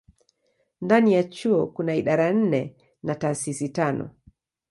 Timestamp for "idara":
1.95-2.33